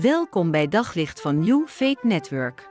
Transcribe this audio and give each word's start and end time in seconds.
Welkom 0.00 0.50
bij 0.50 0.68
Daglicht 0.68 1.20
van 1.20 1.38
New 1.38 1.66
Faith 1.66 2.02
Network. 2.02 2.68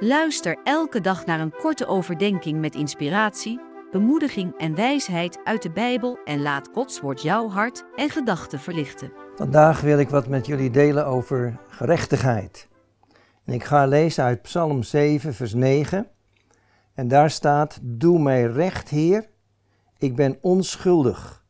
Luister 0.00 0.58
elke 0.64 1.00
dag 1.00 1.26
naar 1.26 1.40
een 1.40 1.52
korte 1.52 1.86
overdenking 1.86 2.60
met 2.60 2.74
inspiratie, 2.74 3.60
bemoediging 3.90 4.58
en 4.58 4.74
wijsheid 4.74 5.38
uit 5.44 5.62
de 5.62 5.70
Bijbel 5.70 6.18
en 6.24 6.42
laat 6.42 6.68
Gods 6.72 7.00
woord 7.00 7.22
jouw 7.22 7.48
hart 7.48 7.84
en 7.96 8.10
gedachten 8.10 8.58
verlichten. 8.58 9.12
Vandaag 9.34 9.80
wil 9.80 9.98
ik 9.98 10.08
wat 10.08 10.28
met 10.28 10.46
jullie 10.46 10.70
delen 10.70 11.06
over 11.06 11.58
gerechtigheid. 11.68 12.68
En 13.44 13.52
ik 13.52 13.64
ga 13.64 13.86
lezen 13.86 14.24
uit 14.24 14.42
Psalm 14.42 14.82
7, 14.82 15.34
vers 15.34 15.54
9. 15.54 16.08
En 16.94 17.08
daar 17.08 17.30
staat: 17.30 17.78
Doe 17.82 18.18
mij 18.18 18.46
recht, 18.46 18.88
Heer. 18.88 19.28
Ik 19.98 20.16
ben 20.16 20.38
onschuldig. 20.40 21.44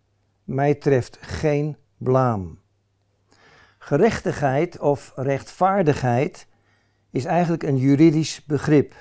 Mij 0.44 0.74
treft 0.74 1.18
geen 1.20 1.76
blaam. 1.98 2.59
Gerechtigheid 3.90 4.78
of 4.78 5.12
rechtvaardigheid 5.14 6.46
is 7.10 7.24
eigenlijk 7.24 7.62
een 7.62 7.76
juridisch 7.76 8.44
begrip. 8.44 8.94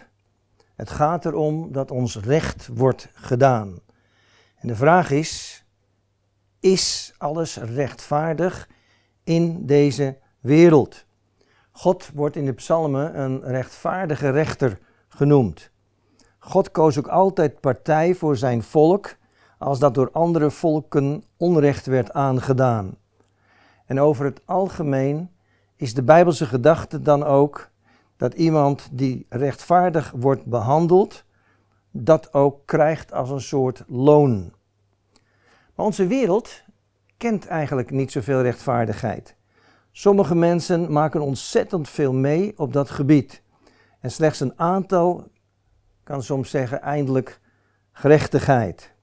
Het 0.75 0.89
gaat 0.89 1.25
erom 1.25 1.71
dat 1.71 1.91
ons 1.91 2.19
recht 2.19 2.67
wordt 2.73 3.09
gedaan. 3.13 3.79
En 4.55 4.67
de 4.67 4.75
vraag 4.75 5.11
is: 5.11 5.63
is 6.59 7.13
alles 7.17 7.57
rechtvaardig 7.57 8.69
in 9.23 9.65
deze 9.65 10.17
wereld? 10.39 11.05
God 11.71 12.09
wordt 12.13 12.35
in 12.35 12.45
de 12.45 12.53
psalmen 12.53 13.19
een 13.19 13.43
rechtvaardige 13.43 14.29
rechter 14.29 14.79
genoemd. 15.07 15.71
God 16.39 16.71
koos 16.71 16.97
ook 16.97 17.07
altijd 17.07 17.59
partij 17.59 18.15
voor 18.15 18.37
zijn 18.37 18.63
volk 18.63 19.15
als 19.57 19.79
dat 19.79 19.93
door 19.93 20.11
andere 20.11 20.51
volken 20.51 21.23
onrecht 21.37 21.85
werd 21.85 22.11
aangedaan. 22.11 22.97
En 23.89 23.99
over 23.99 24.25
het 24.25 24.41
algemeen 24.45 25.29
is 25.75 25.93
de 25.93 26.03
Bijbelse 26.03 26.45
gedachte 26.45 27.01
dan 27.01 27.23
ook 27.23 27.69
dat 28.17 28.33
iemand 28.33 28.89
die 28.91 29.25
rechtvaardig 29.29 30.11
wordt 30.15 30.45
behandeld, 30.45 31.23
dat 31.91 32.33
ook 32.33 32.65
krijgt 32.65 33.13
als 33.13 33.29
een 33.29 33.41
soort 33.41 33.83
loon. 33.87 34.53
Maar 35.75 35.85
onze 35.85 36.07
wereld 36.07 36.63
kent 37.17 37.47
eigenlijk 37.47 37.91
niet 37.91 38.11
zoveel 38.11 38.41
rechtvaardigheid. 38.41 39.35
Sommige 39.91 40.35
mensen 40.35 40.91
maken 40.91 41.21
ontzettend 41.21 41.89
veel 41.89 42.13
mee 42.13 42.53
op 42.57 42.73
dat 42.73 42.89
gebied. 42.89 43.41
En 43.99 44.11
slechts 44.11 44.39
een 44.39 44.59
aantal 44.59 45.27
kan 46.03 46.23
soms 46.23 46.49
zeggen 46.49 46.81
eindelijk 46.81 47.39
gerechtigheid. 47.91 48.93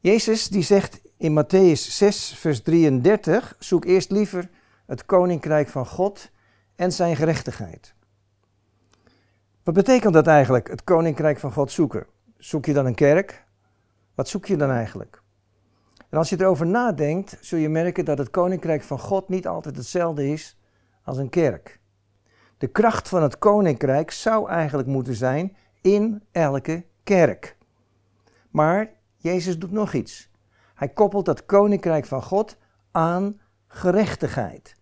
Jezus 0.00 0.48
die 0.48 0.62
zegt 0.62 1.00
in 1.16 1.32
Matthäus 1.32 1.96
6, 1.96 2.34
vers 2.34 2.62
33, 2.62 3.56
zoek 3.58 3.84
eerst 3.84 4.10
liever 4.10 4.48
het 4.86 5.06
koninkrijk 5.06 5.68
van 5.68 5.86
God 5.86 6.30
en 6.74 6.92
zijn 6.92 7.16
gerechtigheid. 7.16 7.94
Wat 9.62 9.74
betekent 9.74 10.14
dat 10.14 10.26
eigenlijk, 10.26 10.68
het 10.68 10.84
koninkrijk 10.84 11.38
van 11.38 11.52
God 11.52 11.70
zoeken? 11.72 12.06
Zoek 12.38 12.64
je 12.64 12.72
dan 12.72 12.86
een 12.86 12.94
kerk? 12.94 13.44
Wat 14.14 14.28
zoek 14.28 14.46
je 14.46 14.56
dan 14.56 14.70
eigenlijk? 14.70 15.22
En 16.08 16.18
als 16.18 16.28
je 16.28 16.40
erover 16.40 16.66
nadenkt, 16.66 17.38
zul 17.40 17.58
je 17.58 17.68
merken 17.68 18.04
dat 18.04 18.18
het 18.18 18.30
koninkrijk 18.30 18.82
van 18.82 18.98
God 18.98 19.28
niet 19.28 19.46
altijd 19.46 19.76
hetzelfde 19.76 20.28
is 20.28 20.58
als 21.02 21.16
een 21.16 21.28
kerk. 21.28 21.80
De 22.58 22.66
kracht 22.66 23.08
van 23.08 23.22
het 23.22 23.38
koninkrijk 23.38 24.10
zou 24.10 24.48
eigenlijk 24.48 24.88
moeten 24.88 25.14
zijn 25.14 25.56
in 25.80 26.22
elke 26.32 26.84
kerk. 27.02 27.56
Maar 28.50 28.90
Jezus 29.16 29.58
doet 29.58 29.70
nog 29.72 29.92
iets. 29.92 30.30
Hij 30.76 30.88
koppelt 30.88 31.24
dat 31.24 31.46
koninkrijk 31.46 32.04
van 32.04 32.22
God 32.22 32.56
aan 32.90 33.40
gerechtigheid. 33.66 34.76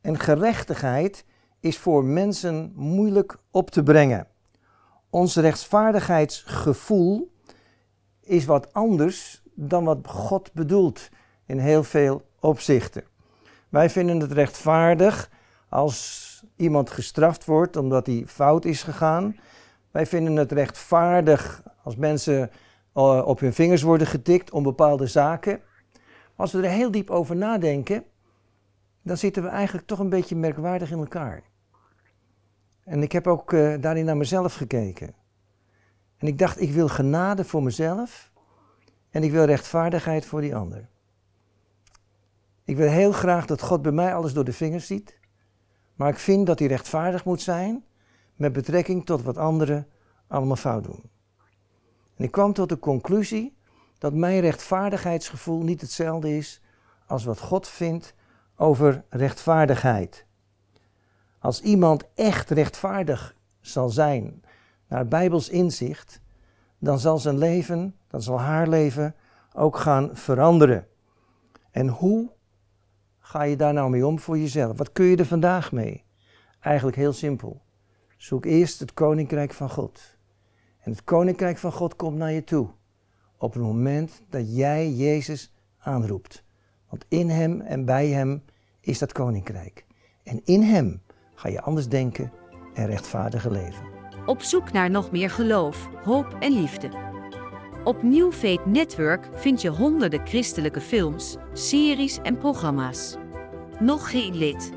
En 0.00 0.18
gerechtigheid 0.18 1.24
is 1.60 1.78
voor 1.78 2.04
mensen 2.04 2.72
moeilijk 2.74 3.38
op 3.50 3.70
te 3.70 3.82
brengen. 3.82 4.26
Ons 5.10 5.36
rechtvaardigheidsgevoel 5.36 7.32
is 8.20 8.44
wat 8.44 8.72
anders 8.72 9.42
dan 9.54 9.84
wat 9.84 9.98
God 10.06 10.52
bedoelt 10.52 11.08
in 11.46 11.58
heel 11.58 11.84
veel 11.84 12.22
opzichten. 12.40 13.04
Wij 13.68 13.90
vinden 13.90 14.20
het 14.20 14.32
rechtvaardig 14.32 15.30
als 15.68 16.26
iemand 16.56 16.90
gestraft 16.90 17.44
wordt 17.44 17.76
omdat 17.76 18.06
hij 18.06 18.24
fout 18.26 18.64
is 18.64 18.82
gegaan. 18.82 19.36
Wij 19.90 20.06
vinden 20.06 20.36
het 20.36 20.52
rechtvaardig 20.52 21.62
als 21.82 21.96
mensen 21.96 22.50
op 23.04 23.40
hun 23.40 23.52
vingers 23.52 23.82
worden 23.82 24.06
getikt 24.06 24.50
om 24.50 24.62
bepaalde 24.62 25.06
zaken. 25.06 25.60
Als 26.36 26.52
we 26.52 26.62
er 26.62 26.70
heel 26.70 26.90
diep 26.90 27.10
over 27.10 27.36
nadenken, 27.36 28.04
dan 29.02 29.16
zitten 29.16 29.42
we 29.42 29.48
eigenlijk 29.48 29.86
toch 29.86 29.98
een 29.98 30.08
beetje 30.08 30.36
merkwaardig 30.36 30.90
in 30.90 30.98
elkaar. 30.98 31.42
En 32.84 33.02
ik 33.02 33.12
heb 33.12 33.26
ook 33.26 33.52
uh, 33.52 33.80
daarin 33.80 34.04
naar 34.04 34.16
mezelf 34.16 34.54
gekeken. 34.54 35.14
En 36.16 36.26
ik 36.26 36.38
dacht, 36.38 36.60
ik 36.60 36.72
wil 36.72 36.88
genade 36.88 37.44
voor 37.44 37.62
mezelf 37.62 38.32
en 39.10 39.22
ik 39.22 39.30
wil 39.30 39.44
rechtvaardigheid 39.44 40.26
voor 40.26 40.40
die 40.40 40.56
ander. 40.56 40.88
Ik 42.64 42.76
wil 42.76 42.88
heel 42.88 43.12
graag 43.12 43.46
dat 43.46 43.62
God 43.62 43.82
bij 43.82 43.92
mij 43.92 44.14
alles 44.14 44.32
door 44.32 44.44
de 44.44 44.52
vingers 44.52 44.86
ziet, 44.86 45.18
maar 45.94 46.08
ik 46.08 46.18
vind 46.18 46.46
dat 46.46 46.58
hij 46.58 46.68
rechtvaardig 46.68 47.24
moet 47.24 47.40
zijn 47.40 47.84
met 48.34 48.52
betrekking 48.52 49.06
tot 49.06 49.22
wat 49.22 49.36
anderen 49.36 49.86
allemaal 50.26 50.56
fout 50.56 50.84
doen. 50.84 51.10
En 52.18 52.24
ik 52.24 52.30
kwam 52.30 52.52
tot 52.52 52.68
de 52.68 52.78
conclusie 52.78 53.56
dat 53.98 54.14
mijn 54.14 54.40
rechtvaardigheidsgevoel 54.40 55.62
niet 55.62 55.80
hetzelfde 55.80 56.36
is 56.36 56.60
als 57.06 57.24
wat 57.24 57.40
God 57.40 57.68
vindt 57.68 58.14
over 58.56 59.04
rechtvaardigheid. 59.08 60.26
Als 61.38 61.60
iemand 61.60 62.04
echt 62.14 62.50
rechtvaardig 62.50 63.36
zal 63.60 63.88
zijn 63.88 64.42
naar 64.88 65.08
Bijbels 65.08 65.48
inzicht, 65.48 66.20
dan 66.78 66.98
zal 66.98 67.18
zijn 67.18 67.38
leven, 67.38 67.94
dan 68.08 68.22
zal 68.22 68.40
haar 68.40 68.68
leven 68.68 69.14
ook 69.52 69.76
gaan 69.76 70.10
veranderen. 70.12 70.86
En 71.70 71.88
hoe 71.88 72.30
ga 73.18 73.42
je 73.42 73.56
daar 73.56 73.72
nou 73.72 73.90
mee 73.90 74.06
om 74.06 74.18
voor 74.18 74.38
jezelf? 74.38 74.78
Wat 74.78 74.92
kun 74.92 75.04
je 75.04 75.16
er 75.16 75.26
vandaag 75.26 75.72
mee? 75.72 76.04
Eigenlijk 76.60 76.96
heel 76.96 77.12
simpel. 77.12 77.62
Zoek 78.16 78.44
eerst 78.44 78.80
het 78.80 78.94
koninkrijk 78.94 79.52
van 79.52 79.70
God. 79.70 80.17
En 80.80 80.90
het 80.90 81.04
koninkrijk 81.04 81.58
van 81.58 81.72
God 81.72 81.96
komt 81.96 82.16
naar 82.16 82.32
je 82.32 82.44
toe. 82.44 82.68
Op 83.36 83.52
het 83.52 83.62
moment 83.62 84.22
dat 84.30 84.56
jij 84.56 84.90
Jezus 84.90 85.52
aanroept. 85.78 86.44
Want 86.88 87.04
in 87.08 87.28
Hem 87.28 87.60
en 87.60 87.84
bij 87.84 88.08
Hem 88.08 88.42
is 88.80 88.98
dat 88.98 89.12
koninkrijk. 89.12 89.86
En 90.22 90.40
in 90.44 90.62
Hem 90.62 91.02
ga 91.34 91.48
je 91.48 91.62
anders 91.62 91.88
denken 91.88 92.32
en 92.74 92.86
rechtvaardiger 92.86 93.52
leven. 93.52 93.86
Op 94.26 94.42
zoek 94.42 94.72
naar 94.72 94.90
nog 94.90 95.10
meer 95.10 95.30
geloof, 95.30 95.88
hoop 96.04 96.36
en 96.40 96.52
liefde. 96.52 96.90
Op 97.84 98.02
New 98.02 98.32
Faith 98.32 98.66
Network 98.66 99.28
vind 99.34 99.62
je 99.62 99.68
honderden 99.68 100.26
christelijke 100.26 100.80
films, 100.80 101.36
series 101.52 102.18
en 102.22 102.38
programma's. 102.38 103.16
Nog 103.78 104.10
geen 104.10 104.36
lid? 104.36 104.70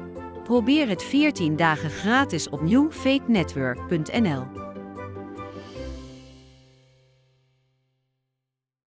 Probeer 0.43 0.87
het 0.87 1.03
14 1.03 1.55
dagen 1.55 1.89
gratis 1.89 2.49
op 2.49 2.61
newfaithnetwork.nl. 2.61 4.60